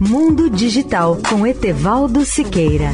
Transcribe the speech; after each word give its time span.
Mundo 0.00 0.48
Digital 0.48 1.18
com 1.28 1.44
Etevaldo 1.44 2.24
Siqueira. 2.24 2.92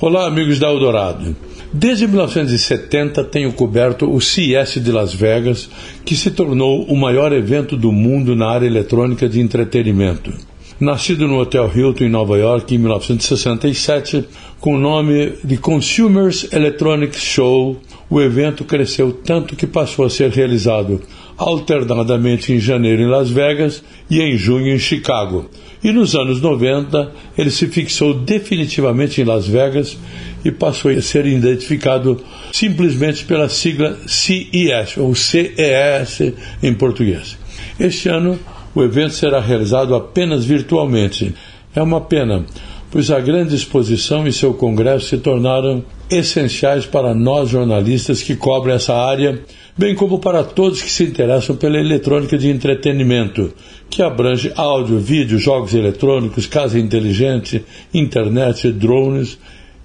Olá, 0.00 0.26
amigos 0.26 0.58
da 0.58 0.68
Eldorado. 0.68 1.36
Desde 1.72 2.08
1970 2.08 3.22
tenho 3.22 3.52
coberto 3.52 4.12
o 4.12 4.20
CES 4.20 4.82
de 4.82 4.90
Las 4.90 5.14
Vegas, 5.14 5.70
que 6.04 6.16
se 6.16 6.32
tornou 6.32 6.82
o 6.86 6.96
maior 6.96 7.32
evento 7.32 7.76
do 7.76 7.92
mundo 7.92 8.34
na 8.34 8.50
área 8.50 8.66
eletrônica 8.66 9.28
de 9.28 9.38
entretenimento. 9.38 10.32
Nascido 10.80 11.28
no 11.28 11.38
Hotel 11.38 11.70
Hilton 11.76 12.04
em 12.04 12.08
Nova 12.08 12.38
York 12.38 12.74
em 12.74 12.78
1967, 12.78 14.24
com 14.58 14.76
o 14.76 14.78
nome 14.78 15.34
de 15.44 15.58
Consumers 15.58 16.50
Electronics 16.50 17.20
Show, 17.20 17.78
o 18.08 18.18
evento 18.18 18.64
cresceu 18.64 19.12
tanto 19.12 19.54
que 19.54 19.66
passou 19.66 20.06
a 20.06 20.10
ser 20.10 20.30
realizado 20.30 21.02
alternadamente 21.36 22.54
em 22.54 22.58
janeiro 22.58 23.02
em 23.02 23.08
Las 23.08 23.28
Vegas 23.28 23.84
e 24.08 24.22
em 24.22 24.38
junho 24.38 24.74
em 24.74 24.78
Chicago. 24.78 25.50
E 25.84 25.92
nos 25.92 26.14
anos 26.14 26.40
90 26.40 27.12
ele 27.36 27.50
se 27.50 27.66
fixou 27.66 28.14
definitivamente 28.14 29.20
em 29.20 29.24
Las 29.24 29.46
Vegas 29.46 29.98
e 30.42 30.50
passou 30.50 30.90
a 30.90 31.02
ser 31.02 31.26
identificado 31.26 32.18
simplesmente 32.52 33.26
pela 33.26 33.50
sigla 33.50 33.98
CES, 34.06 34.96
ou 34.96 35.14
CES 35.14 36.32
em 36.62 36.72
português. 36.72 37.36
Este 37.78 38.08
ano 38.08 38.38
o 38.74 38.82
evento 38.82 39.14
será 39.14 39.40
realizado 39.40 39.94
apenas 39.94 40.44
virtualmente. 40.44 41.34
É 41.74 41.82
uma 41.82 42.00
pena, 42.00 42.44
pois 42.90 43.10
a 43.10 43.20
grande 43.20 43.54
exposição 43.54 44.26
e 44.26 44.32
seu 44.32 44.54
congresso 44.54 45.06
se 45.06 45.18
tornaram 45.18 45.84
essenciais 46.10 46.86
para 46.86 47.14
nós 47.14 47.48
jornalistas 47.48 48.22
que 48.22 48.34
cobrem 48.34 48.74
essa 48.74 48.94
área, 48.94 49.40
bem 49.78 49.94
como 49.94 50.18
para 50.18 50.42
todos 50.42 50.82
que 50.82 50.90
se 50.90 51.04
interessam 51.04 51.54
pela 51.54 51.78
eletrônica 51.78 52.36
de 52.36 52.48
entretenimento, 52.48 53.52
que 53.88 54.02
abrange 54.02 54.52
áudio, 54.56 54.98
vídeo, 54.98 55.38
jogos 55.38 55.74
eletrônicos, 55.74 56.46
casa 56.46 56.78
inteligente, 56.78 57.64
internet, 57.94 58.70
drones 58.72 59.38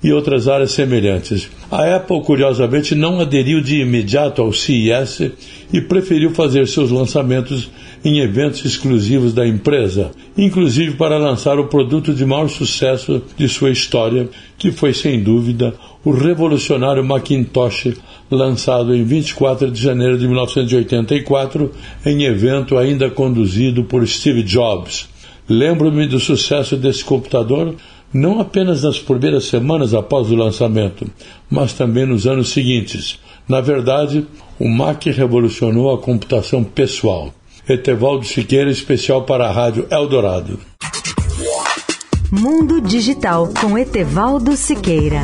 e 0.05 0.13
outras 0.13 0.47
áreas 0.47 0.71
semelhantes. 0.71 1.49
A 1.71 1.95
Apple, 1.95 2.21
curiosamente, 2.21 2.93
não 2.93 3.19
aderiu 3.19 3.59
de 3.59 3.81
imediato 3.81 4.39
ao 4.39 4.53
CES 4.53 5.31
e 5.73 5.81
preferiu 5.81 6.29
fazer 6.29 6.67
seus 6.67 6.91
lançamentos 6.91 7.71
em 8.03 8.19
eventos 8.19 8.63
exclusivos 8.63 9.33
da 9.33 9.47
empresa, 9.47 10.11
inclusive 10.37 10.93
para 10.93 11.17
lançar 11.17 11.57
o 11.57 11.65
produto 11.65 12.13
de 12.13 12.23
maior 12.23 12.47
sucesso 12.47 13.19
de 13.35 13.49
sua 13.49 13.71
história, 13.71 14.29
que 14.59 14.71
foi 14.71 14.93
sem 14.93 15.23
dúvida 15.23 15.73
o 16.03 16.11
revolucionário 16.11 17.03
Macintosh, 17.03 17.95
lançado 18.29 18.95
em 18.95 19.03
24 19.03 19.71
de 19.71 19.81
janeiro 19.81 20.19
de 20.19 20.27
1984 20.27 21.71
em 22.05 22.25
evento 22.25 22.77
ainda 22.77 23.09
conduzido 23.09 23.83
por 23.85 24.07
Steve 24.07 24.43
Jobs. 24.43 25.09
Lembro-me 25.49 26.05
do 26.05 26.19
sucesso 26.19 26.77
desse 26.77 27.03
computador 27.03 27.73
não 28.15 28.39
apenas 28.39 28.81
nas 28.81 28.97
primeiras 28.97 29.43
semanas 29.43 29.93
após 29.93 30.31
o 30.31 30.35
lançamento, 30.35 31.05
mas 31.51 31.73
também 31.73 32.05
nos 32.05 32.25
anos 32.25 32.47
seguintes. 32.47 33.19
Na 33.45 33.59
verdade, 33.59 34.25
o 34.57 34.69
Mac 34.69 35.05
revolucionou 35.07 35.93
a 35.93 35.97
computação 35.97 36.63
pessoal. 36.63 37.33
Etevaldo 37.67 38.25
Siqueira, 38.25 38.71
especial 38.71 39.23
para 39.23 39.49
a 39.49 39.51
Rádio 39.51 39.85
Eldorado. 39.91 40.57
Mundo 42.31 42.79
Digital 42.79 43.49
com 43.59 43.77
Etevaldo 43.77 44.55
Siqueira. 44.55 45.23